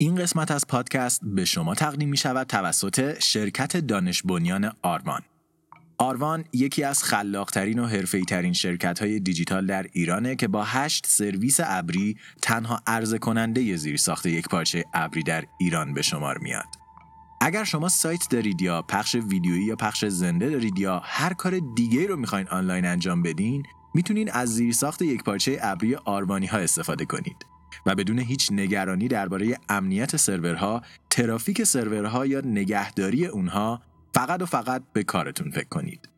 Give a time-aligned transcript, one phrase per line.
[0.00, 5.22] این قسمت از پادکست به شما تقدیم می شود توسط شرکت دانش بنیان آروان.
[5.98, 11.06] آروان یکی از خلاقترین و حرفه‌ای ترین شرکت های دیجیتال در ایرانه که با هشت
[11.06, 16.68] سرویس ابری تنها عرضه کننده زیر ساخت یک پارچه ابری در ایران به شمار میاد.
[17.40, 22.06] اگر شما سایت دارید یا پخش ویدیویی یا پخش زنده دارید یا هر کار دیگه
[22.06, 23.62] رو می‌خواین آنلاین انجام بدین
[23.94, 27.57] می‌تونین از زیر ساخت یک پارچه ابری آروانی ها استفاده کنید.
[27.88, 33.82] و بدون هیچ نگرانی درباره امنیت سرورها، ترافیک سرورها یا نگهداری اونها
[34.14, 36.08] فقط و فقط به کارتون فکر کنید.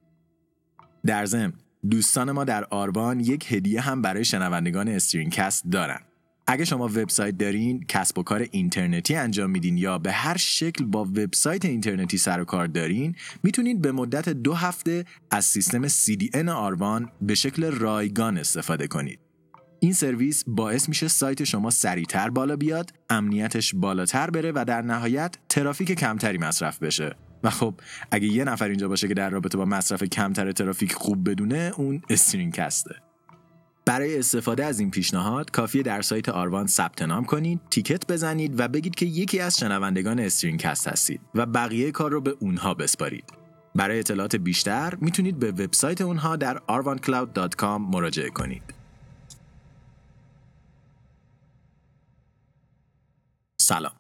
[1.06, 1.52] در ضمن
[1.90, 6.00] دوستان ما در آربان یک هدیه هم برای شنوندگان استرینکست دارن.
[6.46, 11.04] اگه شما وبسایت دارین، کسب و کار اینترنتی انجام میدین یا به هر شکل با
[11.04, 17.10] وبسایت اینترنتی سر و کار دارین، می‌تونید به مدت دو هفته از سیستم CDN آروان
[17.22, 19.29] به شکل رایگان استفاده کنید.
[19.80, 25.36] این سرویس باعث میشه سایت شما سریعتر بالا بیاد، امنیتش بالاتر بره و در نهایت
[25.48, 27.16] ترافیک کمتری مصرف بشه.
[27.44, 27.74] و خب
[28.10, 32.02] اگه یه نفر اینجا باشه که در رابطه با مصرف کمتر ترافیک خوب بدونه اون
[32.10, 32.94] استرینگ‌کسته.
[33.84, 38.68] برای استفاده از این پیشنهاد کافیه در سایت آروان ثبت نام کنید، ticket بزنید و
[38.68, 43.24] بگید که یکی از شنوندگان استرینگ‌کست هستید و بقیه کار رو به اونها بسپارید.
[43.74, 48.79] برای اطلاعات بیشتر می‌تونید به وبسایت اونها در arvancloud.com مراجعه کنید.
[53.70, 53.92] سلام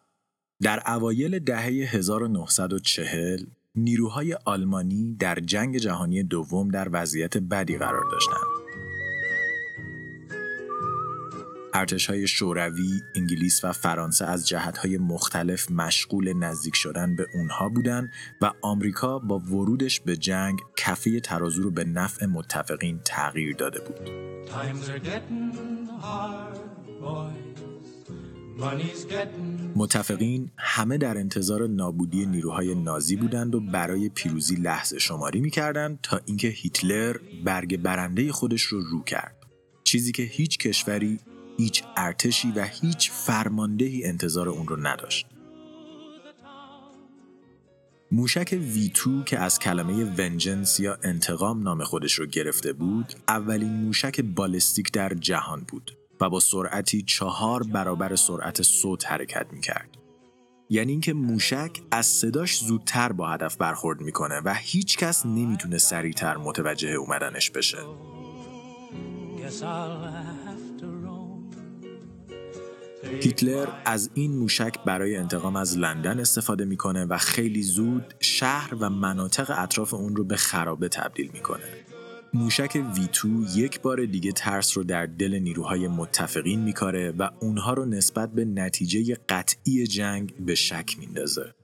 [0.62, 8.46] در اوایل دهه 1940 نیروهای آلمانی در جنگ جهانی دوم در وضعیت بدی قرار داشتند.
[11.74, 18.52] ارتشهای شوروی، انگلیس و فرانسه از جهتهای مختلف مشغول نزدیک شدن به اونها بودند و
[18.62, 24.10] آمریکا با ورودش به جنگ کفه ترازو رو به نفع متفقین تغییر داده بود.
[29.76, 36.20] متفقین همه در انتظار نابودی نیروهای نازی بودند و برای پیروزی لحظه شماری می‌کردند تا
[36.24, 39.36] اینکه هیتلر برگ برنده خودش رو رو کرد.
[39.84, 41.18] چیزی که هیچ کشوری،
[41.58, 45.26] هیچ ارتشی و هیچ فرماندهی انتظار اون رو نداشت.
[48.12, 54.20] موشک ویتو که از کلمه ونجنس یا انتقام نام خودش رو گرفته بود، اولین موشک
[54.20, 55.99] بالستیک در جهان بود.
[56.20, 59.96] و با سرعتی چهار برابر سرعت صوت حرکت می‌کرد.
[60.70, 66.36] یعنی اینکه موشک از صداش زودتر با هدف برخورد می‌کنه و هیچ کس نمی‌تونه سریعتر
[66.36, 67.78] متوجه اومدنش بشه.
[73.20, 78.90] هیتلر از این موشک برای انتقام از لندن استفاده می‌کنه و خیلی زود شهر و
[78.90, 81.64] مناطق اطراف اون رو به خرابه تبدیل می‌کنه.
[82.34, 87.84] موشک ویتو یک بار دیگه ترس رو در دل نیروهای متفقین میکاره و اونها رو
[87.84, 91.54] نسبت به نتیجه قطعی جنگ به شک میندازه.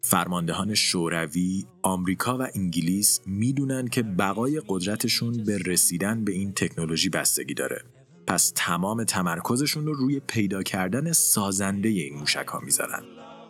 [0.00, 7.54] فرماندهان شوروی، آمریکا و انگلیس می‌دونن که بقای قدرتشون به رسیدن به این تکنولوژی بستگی
[7.54, 7.84] داره.
[8.26, 13.02] پس تمام تمرکزشون رو روی پیدا کردن سازنده این موشک ها می‌ذارن.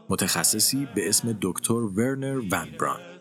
[0.08, 3.17] متخصصی به اسم دکتر ورنر ون بران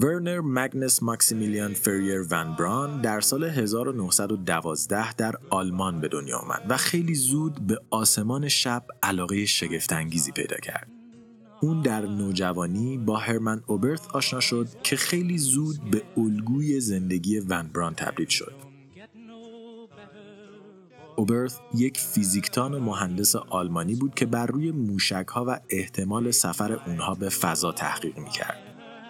[0.00, 6.76] ورنر مگنس ماکسیمیلیان فریر ون بران در سال 1912 در آلمان به دنیا آمد و
[6.76, 10.88] خیلی زود به آسمان شب علاقه شگفتانگیزی پیدا کرد.
[11.60, 17.70] اون در نوجوانی با هرمن اوبرت آشنا شد که خیلی زود به الگوی زندگی ون
[17.74, 18.54] بران تبدیل شد.
[21.16, 26.72] اوبرت یک فیزیکتان و مهندس آلمانی بود که بر روی موشک ها و احتمال سفر
[26.72, 28.58] اونها به فضا تحقیق می کرد.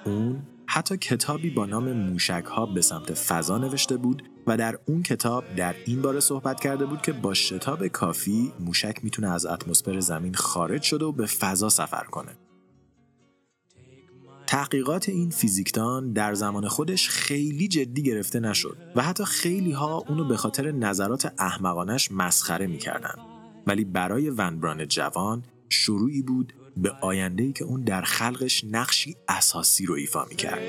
[0.04, 5.02] اون حتی کتابی با نام موشک ها به سمت فضا نوشته بود و در اون
[5.02, 10.00] کتاب در این باره صحبت کرده بود که با شتاب کافی موشک می‌تونه از اتمسفر
[10.00, 12.36] زمین خارج شده و به فضا سفر کنه.
[14.46, 20.24] تحقیقات این فیزیکدان در زمان خودش خیلی جدی گرفته نشد و حتی خیلی ها اونو
[20.28, 23.14] به خاطر نظرات احمقانش مسخره می‌کردن.
[23.66, 29.94] ولی برای ونبران جوان شروعی بود به آینده‌ای که اون در خلقش نقشی اساسی رو
[29.94, 30.62] ایفا می‌کرد.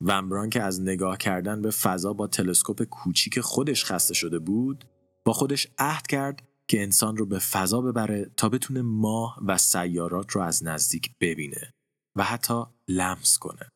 [0.00, 4.84] ومبران که از نگاه کردن به فضا با تلسکوپ کوچیک خودش خسته شده بود
[5.24, 10.30] با خودش عهد کرد که انسان رو به فضا ببره تا بتونه ماه و سیارات
[10.30, 11.72] رو از نزدیک ببینه
[12.16, 13.68] و حتی لمس کنه.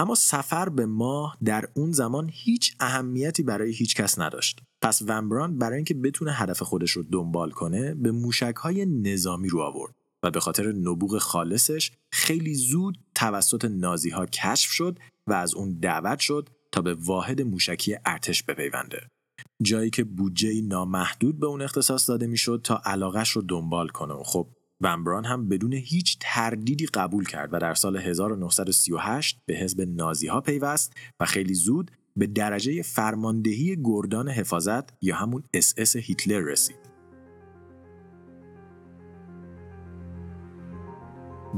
[0.00, 4.60] اما سفر به ماه در اون زمان هیچ اهمیتی برای هیچ کس نداشت.
[4.82, 9.60] پس ومبران برای اینکه بتونه هدف خودش رو دنبال کنه به موشک های نظامی رو
[9.60, 15.54] آورد و به خاطر نبوغ خالصش خیلی زود توسط نازی ها کشف شد و از
[15.54, 19.00] اون دعوت شد تا به واحد موشکی ارتش بپیونده.
[19.62, 24.22] جایی که بودجه نامحدود به اون اختصاص داده می‌شد تا علاقش رو دنبال کنه و
[24.22, 24.48] خب
[24.80, 30.26] ون براون هم بدون هیچ تردیدی قبول کرد و در سال 1938 به حزب نازی
[30.26, 36.40] ها پیوست و خیلی زود به درجه فرماندهی گردان حفاظت یا همون اس اس هیتلر
[36.40, 36.90] رسید.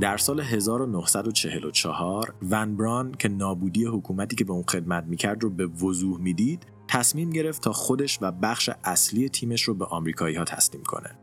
[0.00, 5.66] در سال 1944 ون بران که نابودی حکومتی که به اون خدمت می‌کرد رو به
[5.66, 10.82] وضوح می‌دید تصمیم گرفت تا خودش و بخش اصلی تیمش رو به آمریکایی ها تسلیم
[10.82, 11.21] کنه.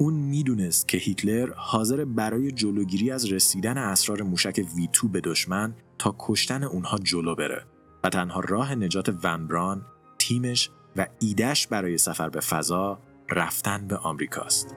[0.00, 6.16] اون می‌دونست که هیتلر حاضر برای جلوگیری از رسیدن اسرار موشک ویتو به دشمن تا
[6.18, 7.64] کشتن اونها جلو بره
[8.04, 9.86] و تنها راه نجات ونبران،
[10.18, 12.98] تیمش و ایدش برای سفر به فضا
[13.30, 14.76] رفتن به آمریکاست.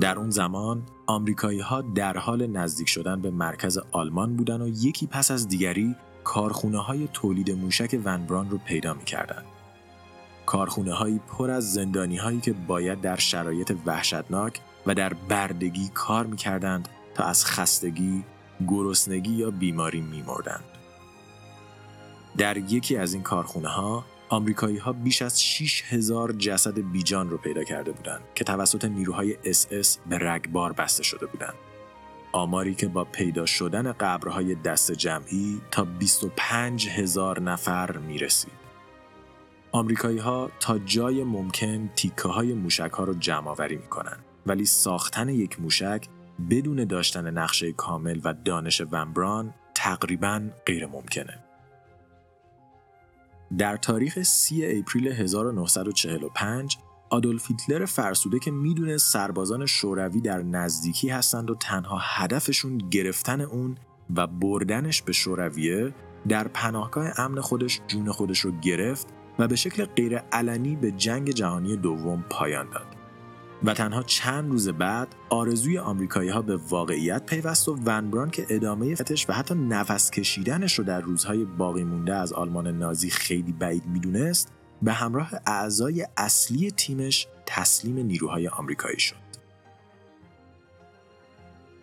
[0.00, 5.06] در اون زمان آمریکایی ها در حال نزدیک شدن به مرکز آلمان بودن و یکی
[5.06, 9.02] پس از دیگری کارخونه های تولید موشک ونبران رو پیدا می.
[10.50, 16.26] کارخونه هایی پر از زندانی هایی که باید در شرایط وحشتناک و در بردگی کار
[16.26, 18.24] می کردند تا از خستگی،
[18.68, 20.64] گرسنگی یا بیماری می مردند.
[22.36, 27.38] در یکی از این کارخونه ها آمریکایی ها بیش از 6 هزار جسد بیجان رو
[27.38, 31.54] پیدا کرده بودند که توسط نیروهای اس اس به رگبار بسته شده بودند.
[32.32, 38.59] آماری که با پیدا شدن قبرهای دست جمعی تا 25 هزار نفر می رسید.
[39.72, 44.16] آمریکایی ها تا جای ممکن تیکه های موشک ها رو جمع آوری می کنن.
[44.46, 46.06] ولی ساختن یک موشک
[46.50, 51.38] بدون داشتن نقشه کامل و دانش ون براون تقریبا غیر ممکنه.
[53.58, 56.76] در تاریخ 3 اپریل 1945
[57.10, 63.76] آدولف هیتلر فرسوده که می‌دونه سربازان شوروی در نزدیکی هستند و تنها هدفشون گرفتن اون
[64.16, 65.94] و بردنش به شورویه
[66.28, 69.06] در پناهگاه امن خودش جون خودش رو گرفت
[69.38, 72.86] و به شکل غیرعلنی به جنگ جهانی دوم پایان داد.
[73.64, 78.94] و تنها چند روز بعد آرزوی آمریکایی ها به واقعیت پیوست و ونبران که ادامه
[78.94, 83.86] فتش و حتی نفس کشیدنش رو در روزهای باقی مونده از آلمان نازی خیلی بعید
[83.86, 89.16] می‌دونست به همراه اعضای اصلی تیمش تسلیم نیروهای آمریکایی شد.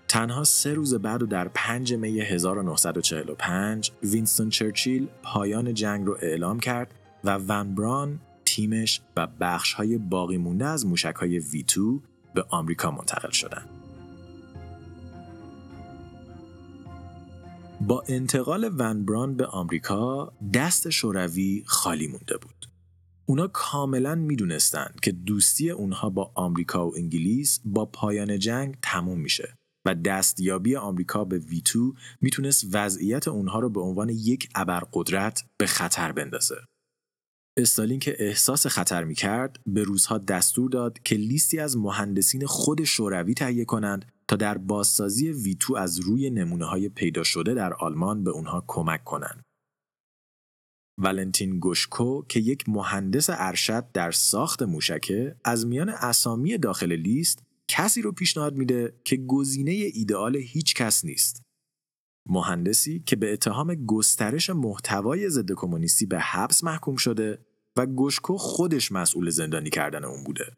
[0.08, 6.60] تنها سه روز بعد و در 5 می 1945 وینستون چرچیل پایان جنگ رو اعلام
[6.60, 6.94] کرد
[7.24, 11.80] و ونبران تیمش و بخش های باقی مونده از موشک های V2
[12.34, 13.70] به آمریکا منتقل شدند.
[17.82, 22.70] با انتقال ونبران به آمریکا دست شوروی خالی مونده بود.
[23.26, 29.56] اونا کاملا می‌دونستند که دوستی اونها با آمریکا و انگلیس با پایان جنگ تموم میشه
[29.86, 31.78] و دستیابی آمریکا به V2
[32.22, 36.56] می‌تونست وضعیت اونها رو به عنوان یک ابرقدرت به خطر بندازه.
[37.58, 42.84] استالین که احساس خطر می کرد به روزها دستور داد که لیستی از مهندسین خود
[42.84, 48.24] شوروی تهیه کنند تا در بازسازی ویتو از روی نمونه های پیدا شده در آلمان
[48.24, 49.42] به اونها کمک کنند.
[51.00, 58.02] ولنتین گوشکو که یک مهندس ارشد در ساخت موشکه از میان اسامی داخل لیست کسی
[58.02, 61.42] رو پیشنهاد میده که گزینه ایدئال هیچ کس نیست.
[62.30, 67.47] مهندسی که به اتهام گسترش محتوای ضد کمونیستی به حبس محکوم شده
[67.78, 70.58] و گوشکو خودش مسئول زندانی کردن اون بوده.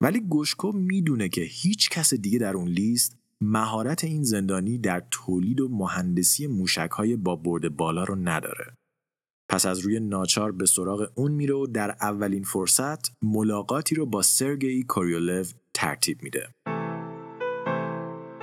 [0.00, 5.60] ولی گوشکو می‌دونه که هیچ کس دیگه در اون لیست مهارت این زندانی در تولید
[5.60, 8.74] و مهندسی موشکهای با برد بالا رو نداره.
[9.50, 14.22] پس از روی ناچار به سراغ اون میره و در اولین فرصت ملاقاتی رو با
[14.22, 15.44] سرگئی کوریولو
[15.74, 16.48] ترتیب میده.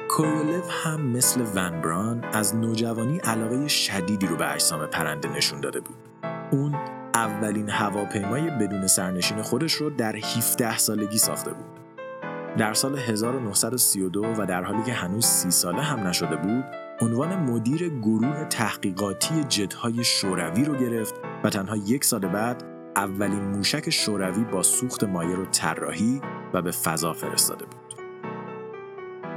[0.10, 5.98] کوریولو هم مثل ونبران از نوجوانی علاقه شدیدی رو به اجسام پرنده نشون داده بود.
[6.52, 6.76] اون
[7.16, 11.80] اولین هواپیمای بدون سرنشین خودش رو در 17 سالگی ساخته بود.
[12.58, 16.64] در سال 1932 و در حالی که هنوز سی ساله هم نشده بود،
[17.02, 22.64] عنوان مدیر گروه تحقیقاتی جتهای شوروی رو گرفت و تنها یک سال بعد
[22.96, 26.22] اولین موشک شوروی با سوخت مایع رو طراحی
[26.54, 28.06] و به فضا فرستاده بود.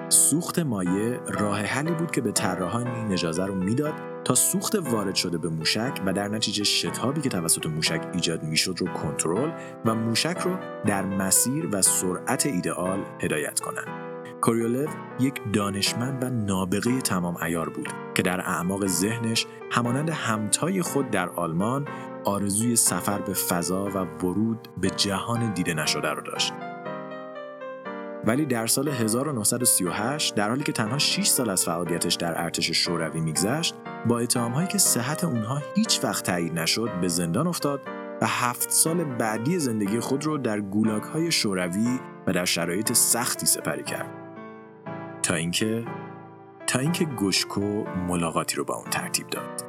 [0.08, 3.94] سوخت مایع راه حلی بود که به طراحان این اجازه رو می‌داد
[4.28, 8.76] تا سوخت وارد شده به موشک و در نتیجه شتابی که توسط موشک ایجاد می‌شد
[8.78, 9.50] رو کنترل
[9.84, 10.56] و موشک رو
[10.86, 13.86] در مسیر و سرعت ایدئال هدایت کنند.
[14.40, 21.10] کوریولف یک دانشمند و نابغه تمام ایار بود که در اعماق ذهنش همانند همتای خود
[21.10, 21.88] در آلمان
[22.24, 26.52] آرزوی سفر به فضا و ورود به جهان دیده نشده رو داشت.
[28.28, 33.20] ولی در سال 1938 در حالی که تنها 6 سال از فعالیتش در ارتش شوروی
[33.20, 33.74] میگذشت
[34.06, 37.80] با اتهامهایی که صحت اونها هیچ وقت تایید نشد به زندان افتاد
[38.20, 43.46] و هفت سال بعدی زندگی خود رو در گولاک های شوروی و در شرایط سختی
[43.46, 44.10] سپری کرد.
[45.22, 45.84] تا اینکه
[46.66, 49.64] تا اینکه گوشکو ملاقاتی رو با اون ترتیب داد.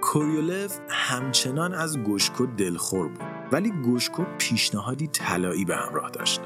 [0.00, 3.20] کوریولف همچنان از گوشکو دلخور بود
[3.52, 6.40] ولی گوشکو پیشنهادی طلایی به همراه داشت.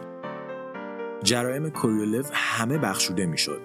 [1.27, 3.61] جرایم کوریولف همه بخشوده می‌شد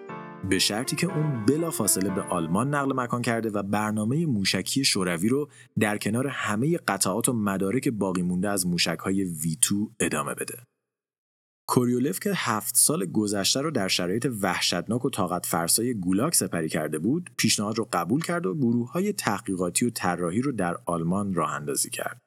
[0.49, 5.29] به شرطی که اون بلا فاصله به آلمان نقل مکان کرده و برنامه موشکی شوروی
[5.29, 5.49] رو
[5.79, 10.63] در کنار همه قطعات و مدارک باقی مونده از موشک های ویتو ادامه بده.
[11.67, 16.99] کوریولف که هفت سال گذشته رو در شرایط وحشتناک و طاقت فرسای گولاک سپری کرده
[16.99, 21.51] بود، پیشنهاد رو قبول کرد و گروه های تحقیقاتی و طراحی رو در آلمان راه
[21.51, 22.21] اندازی کرد.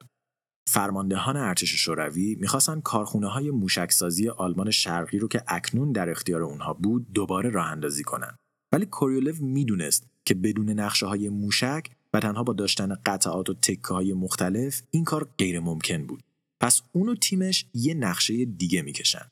[0.74, 6.74] فرماندهان ارتش شوروی می‌خواستن کارخونه های موشکسازی آلمان شرقی رو که اکنون در اختیار اونها
[6.74, 8.36] بود دوباره راه اندازی کنن.
[8.72, 13.94] ولی کوریولف می‌دونست که بدون نقشه های موشک و تنها با داشتن قطعات و تکه
[13.94, 16.22] های مختلف این کار غیر ممکن بود.
[16.60, 19.28] پس اون و تیمش یه نقشه دیگه می‌کشن.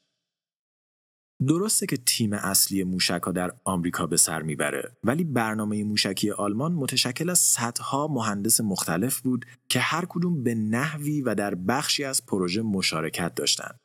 [1.47, 6.73] درسته که تیم اصلی موشک ها در آمریکا به سر می‌بره ولی برنامه موشکی آلمان
[6.73, 12.27] متشکل از صدها مهندس مختلف بود که هر کدوم به نحوی و در بخشی از
[12.27, 13.79] پروژه مشارکت داشتند.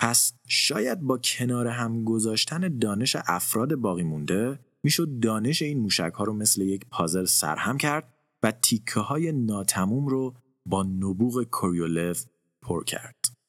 [0.00, 6.24] پس شاید با کنار هم گذاشتن دانش افراد باقی مونده می‌شد دانش این موشک ها
[6.24, 10.34] رو مثل یک پازل سرهم کرد و تیکه های ناتموم رو
[10.66, 12.24] با نبوغ کوریولف
[12.62, 13.41] پر کرد.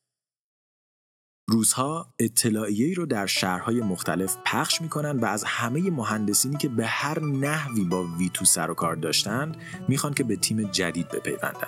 [1.47, 7.19] روزها اطلاعیه‌ای رو در شهرهای مختلف پخش می‌کنن و از همه مهندسینی که به هر
[7.19, 9.57] نحوی با ویتو سر و کار داشتند
[9.87, 11.67] می‌خوان که به تیم جدید بپیوندن.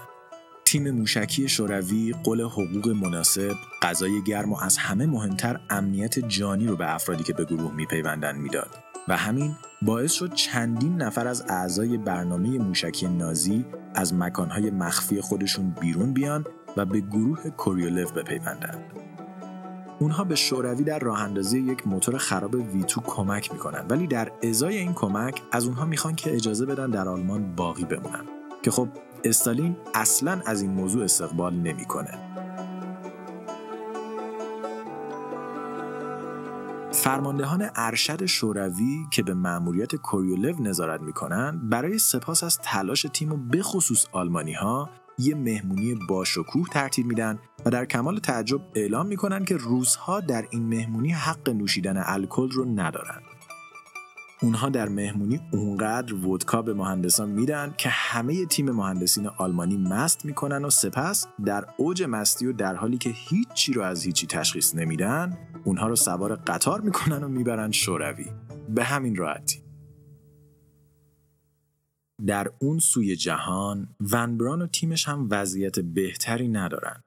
[0.65, 6.75] تیم موشکی شوروی قول حقوق مناسب، غذای گرم و از همه مهمتر امنیت جانی رو
[6.75, 8.70] به افرادی که به گروه میپیوندن می‌داد
[9.08, 13.65] و همین باعث شد چندین نفر از اعضای برنامه موشکی نازی
[13.96, 16.46] از مکانهای مخفی خودشون بیرون بیان
[16.77, 19.05] و به گروه کوریولف بپیوندند.
[20.00, 24.78] اونها به شوروی در راه اندازی یک موتور خراب ویتو کمک می‌کنن ولی در ازای
[24.78, 28.25] این کمک از اونها می‌خوان که اجازه بدن در آلمان باقی بمونن
[28.64, 28.88] که خب
[29.24, 32.20] استالین اصلا از این موضوع استقبال نمی‌کنه.
[36.92, 43.38] فرماندهان ارشد شوروی که به مأموریت کوریولو نظارت می‌کنن برای سپاس از تلاش تیم و
[43.38, 49.46] بخصوص آلمانی ها یه مهمونی با شکوه ترتیب میدن و در کمال تعجب اعلام می‌کنن
[49.46, 53.22] که روزها در این مهمونی حق نوشیدن الکل رو ندارن.
[54.42, 60.66] اونها در مهمونی اونقدر ودکا به مهندسان میدن که همه تیم مهندسین آلمانی مست می‌کنن
[60.66, 65.38] و سپس در اوج مستی و در حالی که هیچی رو از هیچی تشخیص نمیدن
[65.64, 68.26] اونها رو سوار قطار می‌کنن و می‌برن شوروی
[68.70, 69.65] به همین راحتی
[72.26, 77.02] در اون سوی جهان ونبران و تیمش هم وضعیت بهتری ندارن.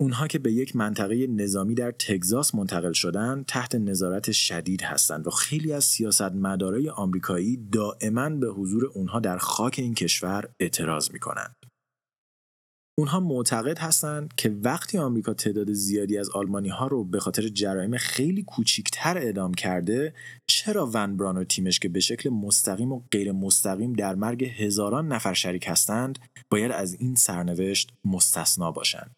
[0.00, 5.30] اونها که به یک منطقه نظامی در تگزاس منتقل شدن تحت نظارت شدید هستند و
[5.30, 11.56] خیلی از سیاستمدارای آمریکایی دائما به حضور اونها در خاک این کشور اعتراض می‌کنند.
[12.98, 17.96] اونها معتقد هستند که وقتی آمریکا تعداد زیادی از آلمانی ها رو به خاطر جرایم
[17.96, 20.14] خیلی کوچیکتر اعدام کرده
[20.46, 25.08] چرا ون بران و تیمش که به شکل مستقیم و غیر مستقیم در مرگ هزاران
[25.08, 26.18] نفر شریک هستند
[26.50, 29.12] باید از این سرنوشت مستثنا باشند؟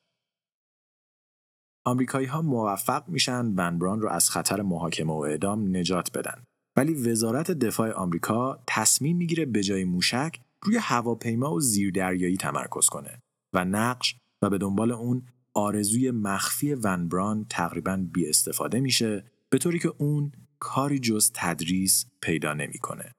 [1.86, 6.44] آمریکایی ها موفق میشن ون بران رو از خطر محاکمه و اعدام نجات بدن.
[6.76, 13.18] ولی وزارت دفاع آمریکا تصمیم می‌گیره به جای موشک روی هواپیما و زیردریایی تمرکز کنه.
[13.52, 19.78] و نقش و به دنبال اون آرزوی مخفی ونبران تقریبا بی استفاده میشه به طوری
[19.78, 23.12] که اون کاری جز تدریس پیدا نمی‌کنه.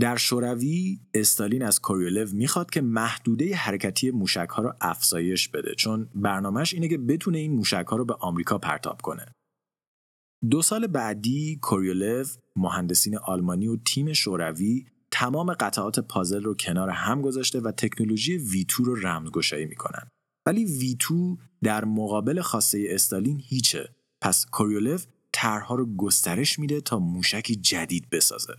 [0.00, 6.10] در شوروی استالین از کوریولو می‌خواد که محدوده حرکتی موشک ها رو افزایش بده چون
[6.14, 9.26] برنامهش اینه که بتونه این موشک ها رو به آمریکا پرتاب کنه.
[10.50, 12.24] دو سال بعدی کوریولو
[12.56, 18.84] مهندسین آلمانی و تیم شوروی تمام قطعات پازل رو کنار هم گذاشته و تکنولوژی ویتو
[18.84, 20.08] رو رمزگشایی می‌کنن.
[20.46, 23.88] ولی ویتو در مقابل خواسته استالین هیچه.
[24.22, 28.54] پس کوریولف طرحها رو گسترش میده تا موشکی جدید بسازه.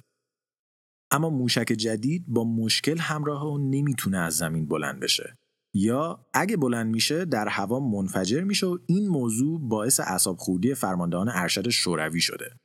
[1.11, 5.33] اما موشک جدید با مشکل همراه و نمی‌تونه از زمین بلند بشه.
[5.73, 11.29] یا اگه بلند میشه در هوا منفجر میشه و این موضوع باعث اعصاب خوردی فرماندهان
[11.29, 12.57] ارشد شوروی شده.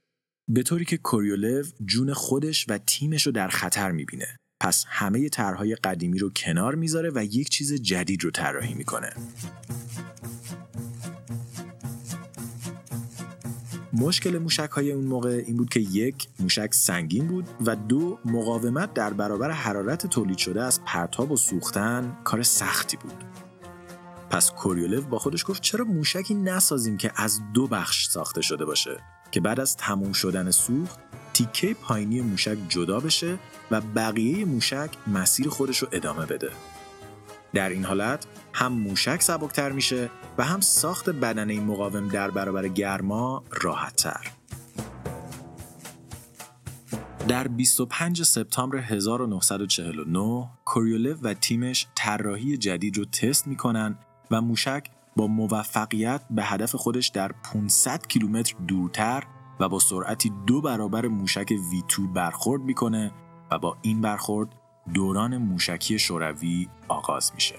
[0.49, 4.37] به طوری که کوریولو جون خودش و تیمش رو در خطر می‌بینه.
[4.61, 9.13] پس همه طرحهای قدیمی رو کنار می‌ذاره و یک چیز جدید رو طراحی می‌کنه.
[13.93, 18.95] مشکل موشک های اون موقع این بود که یک موشک سنگین بود و دو مقاومت
[18.95, 23.25] در برابر حرارت تولید شده از پرتاب و سوختن کار سختی بود.
[24.31, 29.01] پس کوریولف با خودش گفت چرا موشکی نسازیم که از دو بخش ساخته شده باشه؟
[29.31, 30.99] که بعد از تموم شدن سوخت
[31.33, 33.39] تیکه پایینی موشک جدا بشه
[33.71, 36.51] و بقیه موشک مسیر خودش رو ادامه بده
[37.55, 43.45] در این حالت هم موشک سبکتر میشه و هم ساخت بدنه مقاوم در برابر گرما
[43.51, 44.31] راحتتر.
[47.29, 53.99] در 25 سپتامبر 1949 کوریولف و تیمش طراحی جدید رو تست می‌کنن
[54.31, 59.25] و موشک با موفقیت به هدف خودش در 500 کیلومتر دورتر
[59.61, 63.13] و با سرعتی دو برابر موشک V2 برخورد می‌کنه
[63.51, 64.49] و با این برخورد
[64.95, 67.57] دوران موشکی شوروی آغاز میشه.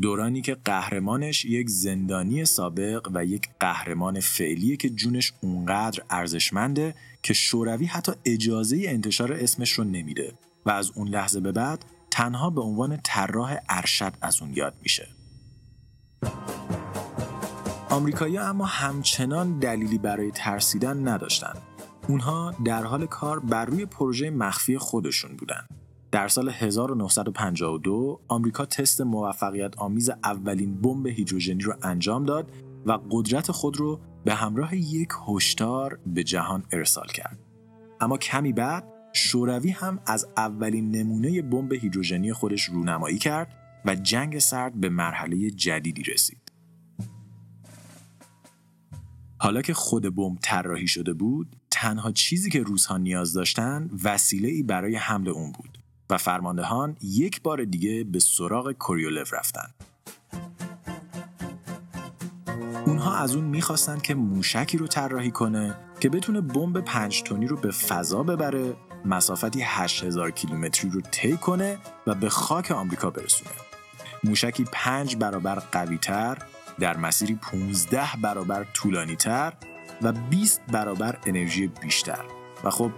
[0.00, 7.34] دورانی که قهرمانش یک زندانی سابق و یک قهرمان فعلیه که جونش اونقدر ارزشمنده که
[7.34, 10.32] شوروی حتی اجازه انتشار اسمش رو نمیده
[10.66, 15.17] و از اون لحظه به بعد تنها به عنوان طراح ارشد از اون یاد میشه.
[17.90, 21.52] آمریکایی اما همچنان دلیلی برای ترسیدن نداشتن.
[22.08, 25.68] اونها در حال کار بر روی پروژه مخفی خودشون بودن.
[26.12, 32.50] در سال 1952 آمریکا تست موفقیت آمیز اولین بمب هیدروژنی رو انجام داد
[32.86, 37.38] و قدرت خود رو به همراه یک هشدار به جهان ارسال کرد.
[38.00, 43.57] اما کمی بعد شوروی هم از اولین نمونه بمب هیدروژنی خودش رونمایی کرد
[43.88, 46.52] و جنگ سرد به مرحله جدیدی رسید.
[49.38, 54.62] حالا که خود بمب طراحی شده بود، تنها چیزی که روزها نیاز داشتن وسیله ای
[54.62, 55.78] برای حمل اون بود
[56.10, 59.70] و فرماندهان یک بار دیگه به سراغ کوریولف رفتن.
[62.86, 67.56] اونها از اون می‌خواستن که موشکی رو طراحی کنه که بتونه بمب پنج تونی رو
[67.56, 73.67] به فضا ببره مسافتی 8000 کیلومتری رو طی کنه و به خاک آمریکا برسونه.
[74.24, 76.38] موشکی پنج برابر قویتر
[76.78, 79.52] در مسیری 15 برابر طولانی تر
[80.02, 82.24] و 20 برابر انرژی بیشتر
[82.64, 82.92] و خب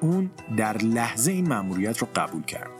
[0.00, 2.70] اون در لحظه این مأموریت رو قبول کرد.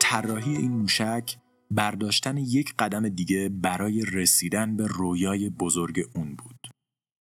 [0.00, 1.36] طراحی این موشک
[1.70, 6.68] برداشتن یک قدم دیگه برای رسیدن به رویای بزرگ اون بود.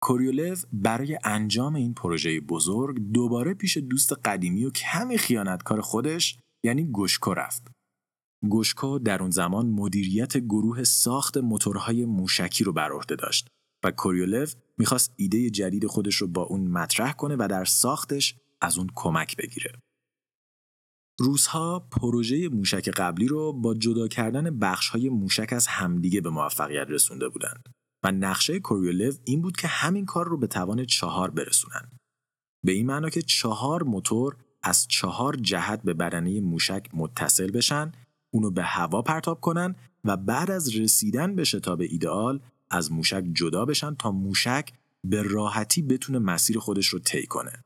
[0.01, 6.83] کوریولف برای انجام این پروژه بزرگ دوباره پیش دوست قدیمی و کمی خیانتکار خودش یعنی
[6.83, 7.67] گوشکو رفت.
[8.43, 13.47] گوشکو در اون زمان مدیریت گروه ساخت موتورهای موشکی رو بر عهده داشت
[13.84, 18.78] و کوریولف می‌خواست ایده جدید خودش رو با اون مطرح کنه و در ساختش از
[18.78, 19.71] اون کمک بگیره.
[21.19, 27.30] روزها پروژه موشک قبلی رو با جدا کردن بخشهای موشک از همدیگه به موفقیت رسونده
[27.30, 27.69] بودند
[28.04, 31.89] و نقشه کوریولف این بود که همین کار رو به توان چهار برسونن.
[32.65, 37.91] به این معنا که چهار موتور از چهار جهت به بدنه موشک متصل بشن
[38.31, 42.39] اونو به هوا پرتاب کنن و بعد از رسیدن به شتاب ایدئال
[42.69, 47.63] از موشک جدا بشن تا موشک به راحتی بتونه مسیر خودش رو طی کنه.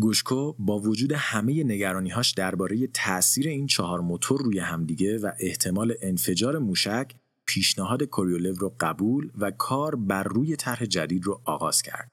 [0.00, 6.58] گوشکو با وجود همه نگرانیهاش درباره تاثیر این چهار موتور روی همدیگه و احتمال انفجار
[6.58, 7.14] موشک
[7.46, 12.11] پیشنهاد کوریولو رو قبول و کار بر روی طرح جدید رو آغاز کرد.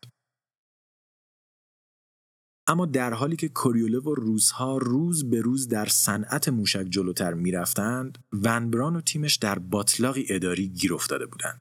[2.70, 8.18] اما در حالی که کوریولو و روزها روز به روز در صنعت موشک جلوتر می‌رفتند
[8.32, 11.60] ونبران و تیمش در باطلاقی اداری گیر افتاده بودند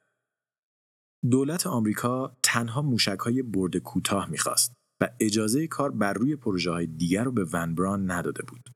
[1.31, 6.87] دولت آمریکا تنها موشک های برد کوتاه می‌خواست و اجازه کار بر روی پروژه های
[6.87, 8.71] دیگر رو به ونبران نداده بود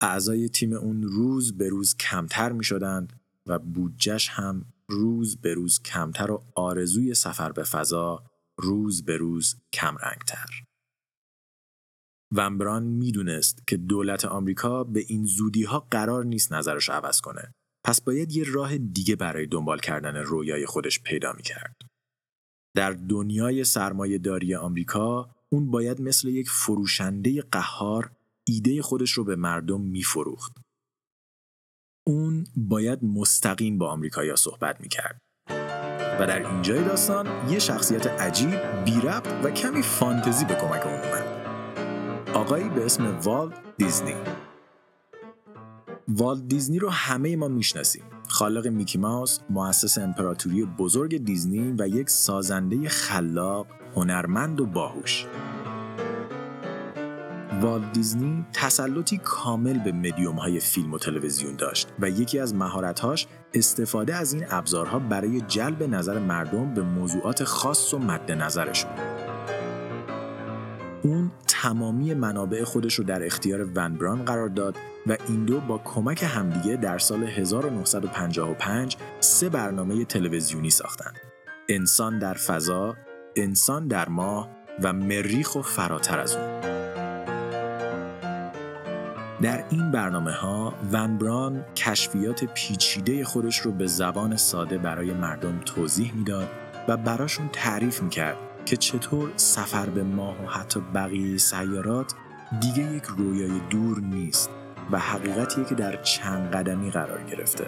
[0.00, 5.82] اعضای تیم اون روز به روز کمتر می شدند و بودجش هم روز به روز
[5.82, 8.24] کمتر و آرزوی سفر به فضا
[8.58, 10.65] روز به روز کمرنگتر.
[12.34, 17.52] ومبران می‌دونست که دولت آمریکا به این زودی ها قرار نیست نظرش عوض کنه.
[17.84, 21.76] پس باید یه راه دیگه برای دنبال کردن رویای خودش پیدا می‌کرد.
[22.76, 28.10] در دنیای سرمایه داری آمریکا اون باید مثل یک فروشنده قهار
[28.46, 30.52] ایده خودش رو به مردم میفروخت.
[32.06, 35.18] اون باید مستقیم با آمریکایا صحبت می‌کرد.
[36.20, 39.00] و در اینجای داستان یه شخصیت عجیب، بی
[39.44, 41.25] و کمی فانتزی به کمک اون اومد.
[42.36, 44.14] آقایی به اسم والد دیزنی.
[46.08, 48.02] والد دیزنی رو همه ما می‌شناسیم.
[48.28, 55.26] خالق میکی ماوس مؤسس امپراتوری بزرگ دیزنی و یک سازنده خلاق هنرمند و باهوش.
[57.60, 63.26] والت دیزنی تسلطی کامل به مدیوم های فیلم و تلویزیون داشت و یکی از مهارت‌هاش
[63.54, 68.90] استفاده از این ابزارها برای جلب نظر مردم به موضوعات خاص و مد نظرشون.
[71.02, 71.30] اون
[71.62, 76.22] تمامی منابع خودش رو در اختیار ون بران قرار داد و این دو با کمک
[76.22, 81.20] همدیگه در سال 1955 سه برنامه تلویزیونی ساختند.
[81.68, 82.96] انسان در فضا،
[83.36, 84.48] انسان در ماه
[84.82, 86.60] و مریخ و فراتر از اون.
[89.42, 96.14] در این برنامه ها ونبران کشفیات پیچیده خودش رو به زبان ساده برای مردم توضیح
[96.14, 96.48] می‌داد
[96.88, 98.36] و براشون تعریف می‌کرد
[98.66, 102.14] که چطور سفر به ماه و حتی بقیه سیارات
[102.60, 104.50] دیگه یک رویای دور نیست
[104.90, 107.66] و حقیقتیه که در چند قدمی قرار گرفته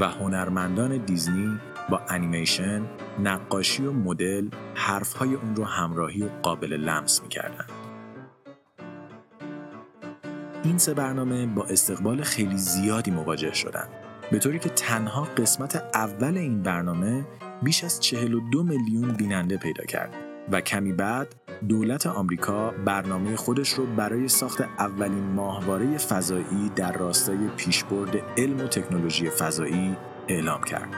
[0.00, 2.82] و هنرمندان دیزنی با انیمیشن،
[3.18, 7.66] نقاشی و مدل حرفهای اون رو همراهی و قابل لمس می‌کردن.
[10.64, 13.88] این سه برنامه با استقبال خیلی زیادی مواجه شدن
[14.30, 17.24] به طوری که تنها قسمت اول این برنامه
[17.62, 20.14] بیش از 42 میلیون بیننده پیدا کرد
[20.52, 21.34] و کمی بعد
[21.68, 28.66] دولت آمریکا برنامه خودش رو برای ساخت اولین ماهواره فضایی در راستای پیشبرد علم و
[28.66, 29.96] تکنولوژی فضایی
[30.28, 30.88] اعلام کرد.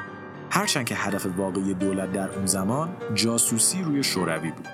[0.51, 4.69] هرچند که هدف واقعی دولت در اون زمان جاسوسی روی شوروی بود.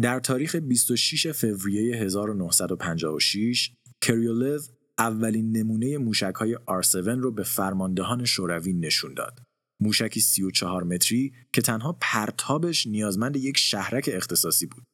[0.00, 4.58] در تاریخ 26 فوریه 1956 کریولو
[4.98, 9.42] اولین نمونه موشک های R7 رو به فرماندهان شوروی نشون داد.
[9.80, 14.84] موشکی 34 متری که تنها پرتابش نیازمند یک شهرک اختصاصی بود.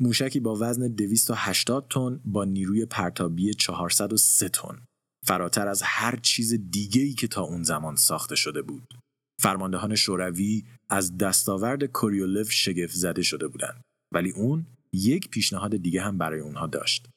[0.00, 4.84] موشکی با وزن 280 تن با نیروی پرتابی 403 تن
[5.26, 8.94] فراتر از هر چیز دیگه‌ای که تا اون زمان ساخته شده بود.
[9.42, 13.82] فرماندهان شوروی از دستاورد کوریولف شگفت زده شده بودند
[14.14, 17.08] ولی اون یک پیشنهاد دیگه هم برای اونها داشت.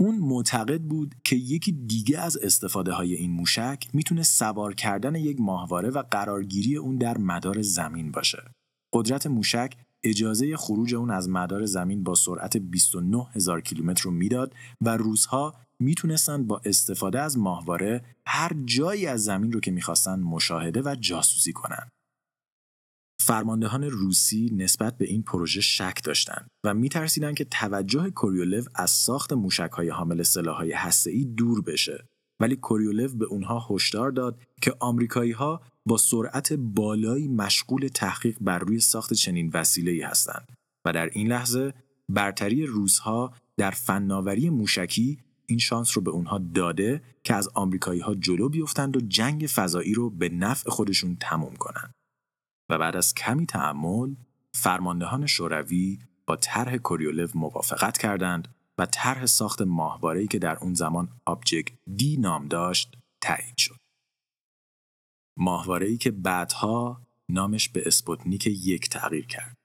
[0.00, 5.40] اون معتقد بود که یکی دیگه از استفاده های این موشک می‌تونه سوار کردن یک
[5.40, 8.42] ماهواره و قرارگیری اون در مدار زمین باشه.
[8.92, 14.54] قدرت موشک اجازه خروج اون از مدار زمین با سرعت 29 هزار کیلومتر رو می‌داد
[14.80, 20.82] و روزها می‌تونستند با استفاده از ماهواره هر جایی از زمین رو که می‌خواستن مشاهده
[20.84, 21.90] و جاسوسی کنند.
[23.26, 29.32] فرماندهان روسی نسبت به این پروژه شک داشتند و میترسیدند که توجه کوریولو از ساخت
[29.32, 32.08] موشک‌های حامل سلاح‌های هسته‌ای دور بشه
[32.40, 38.80] ولی کوریولو به اونها هشدار داد که آمریکایی‌ها با سرعت بالایی مشغول تحقیق بر روی
[38.80, 40.52] ساخت چنین وسیله‌ای هستند
[40.86, 41.74] و در این لحظه
[42.08, 48.14] برتری روزها در فناوری موشکی این شانس رو به اونها داده که از آمریکایی ها
[48.14, 51.94] جلو بیفتند و جنگ فضایی رو به نفع خودشون تموم کنند.
[52.70, 54.14] و بعد از کمی تعمل
[54.54, 61.08] فرماندهان شوروی با طرح کوریولو موافقت کردند و طرح ساخت ماهواره‌ای که در اون زمان
[61.24, 63.80] آبجکت دی نام داشت تایید شد.
[65.38, 69.56] ماهواره‌ای که بعدها نامش به اسپوتنیک یک تغییر کرد.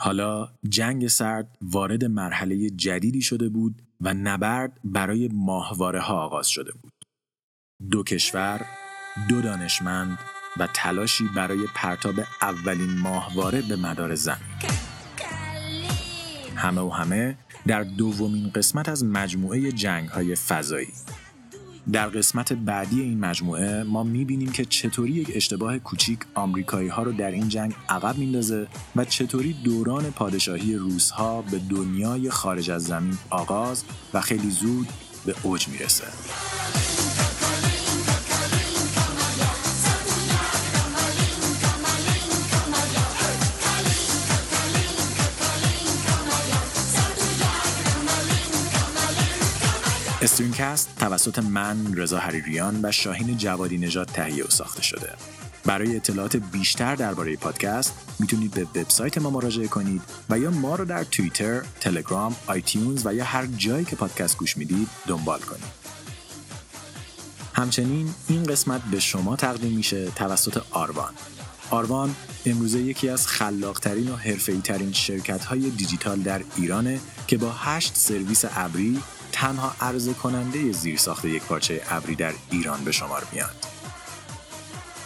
[0.00, 6.72] حالا جنگ سرد وارد مرحله جدیدی شده بود و نبرد برای ماهواره ها آغاز شده
[6.72, 6.92] بود.
[7.90, 8.66] دو کشور،
[9.28, 10.18] دو دانشمند
[10.56, 14.38] و تلاشی برای پرتاب اولین ماهواره به مدار زمین.
[16.56, 17.36] همه و همه
[17.66, 20.92] در دومین قسمت از مجموعه جنگ های فضایی
[21.92, 27.12] در قسمت بعدی این مجموعه ما می‌بینیم که چطوری یک اشتباه کوچیک آمریکایی ها رو
[27.12, 32.84] در این جنگ عقب میندازه و چطوری دوران پادشاهی روس ها به دنیای خارج از
[32.84, 33.84] زمین آغاز
[34.14, 34.88] و خیلی زود
[35.26, 36.04] به اوج می‌رسه.
[50.32, 55.12] استرینکست توسط من رضا حریریان و شاهین جوادی نژاد تهیه و ساخته شده.
[55.64, 60.84] برای اطلاعات بیشتر درباره پادکست می‌تونید به وبسایت ما مراجعه کنید و یا ما رو
[60.84, 65.72] در توییتر، تلگرام، آیتیونز و یا هر جایی که پادکست گوش می‌دید دنبال کنید.
[67.54, 71.12] همچنین این قسمت به شما تقدیم میشه توسط آروان.
[71.70, 72.14] آروان
[72.46, 77.96] امروزه یکی از خلاقترین و حرفه‌ای ترین شرکت های دیجیتال در ایرانه که با هشت
[77.96, 79.02] سرویس ابری
[79.42, 83.66] تنها عرضه کننده زیرساخت یک پارچه ابری در ایران به شمار میاد.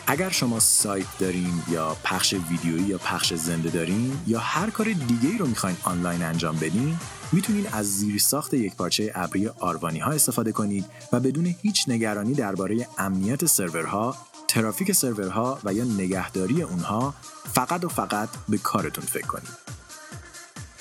[0.07, 5.29] اگر شما سایت دارین یا پخش ویدیویی یا پخش زنده دارین یا هر کار دیگه
[5.29, 6.99] ای رو می‌خواین آنلاین انجام بدین
[7.33, 12.89] می‌تونید از زیرساخت یک پارچه ابری آروانی ها استفاده کنید و بدون هیچ نگرانی درباره
[12.99, 14.17] امنیت سرورها،
[14.49, 17.15] ترافیک سرورها و یا نگهداری اونها
[17.55, 19.76] فقط و فقط به کارتون فکر کنید.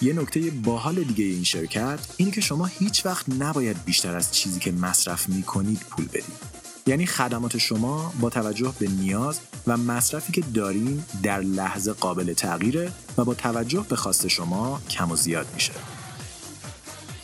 [0.02, 4.60] یه نکته باحال دیگه این شرکت اینه که شما هیچ وقت نباید بیشتر از چیزی
[4.60, 6.56] که مصرف می‌کنید پول بدید.
[6.88, 12.92] یعنی خدمات شما با توجه به نیاز و مصرفی که دارین در لحظه قابل تغییره
[13.18, 15.74] و با توجه به خواست شما کم و زیاد میشه.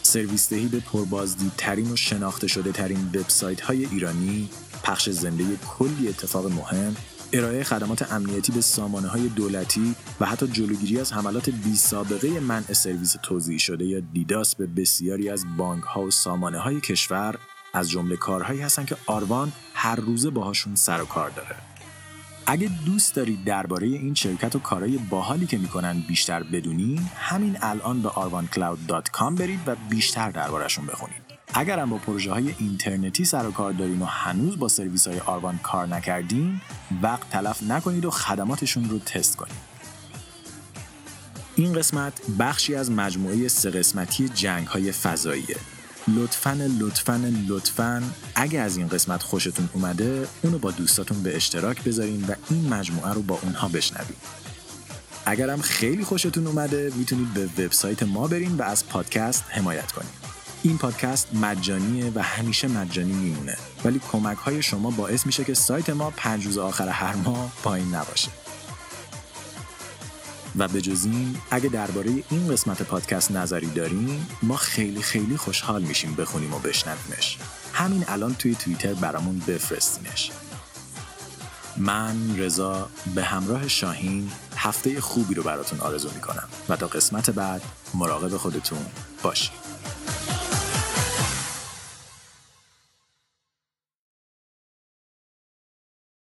[0.04, 4.50] سرویس دهی به پربازدیدترین و شناخته شده ترین وبسایت های ایرانی،
[4.84, 5.44] پخش زنده
[5.78, 6.96] کلی اتفاق مهم،
[7.34, 12.74] ارائه خدمات امنیتی به سامانه های دولتی و حتی جلوگیری از حملات بی سابقه منع
[12.74, 17.36] سرویس توضیح شده یا دیداس به بسیاری از بانک ها و سامانه های کشور
[17.74, 21.56] از جمله کارهایی هستن که آروان هر روزه باهاشون سر و کار داره.
[22.46, 28.02] اگه دوست دارید درباره این شرکت و کارهای باحالی که می‌کنن بیشتر بدونی همین الان
[28.02, 31.21] به arvancloud.com برید و بیشتر دربارهشون بخونید.
[31.54, 35.58] اگرم با پروژه های اینترنتی سر و کار دارین و هنوز با سرویس های آروان
[35.58, 36.62] کار نکردین
[37.02, 39.72] وقت تلف نکنید و خدماتشون رو تست کنید.
[41.56, 45.56] این قسمت بخشی از مجموعه سه قسمتی جنگ های فضاییه.
[46.08, 48.04] لطفا لطفا لطفا
[48.36, 53.14] اگه از این قسمت خوشتون اومده اونو با دوستاتون به اشتراک بذارین و این مجموعه
[53.14, 54.18] رو با اونها بشنوید
[55.26, 60.21] اگرم خیلی خوشتون اومده می‌تونید به وبسایت ما برین و از پادکست حمایت کنید
[60.63, 63.58] این پادکست مجانیه و همیشه مجانی میمونه.
[63.86, 67.95] ولی کمک های شما باعث میشه که سایت ما پنج روز آخر هر ماه پایین
[67.95, 68.30] نباشه.
[70.58, 75.82] و به جز این اگه درباره این قسمت پادکست نظری دارین ما خیلی خیلی خوشحال
[75.82, 77.38] میشیم بخونیم و بشنویمش.
[77.74, 80.32] همین الان توی توییتر برامون بفرستینش.
[81.78, 86.47] من رضا به همراه شاهین هفته خوبی رو براتون آرزو می‌کنم.
[86.69, 87.62] و تا قسمت بعد
[87.93, 88.86] مراقب خودتون
[89.24, 89.71] باشید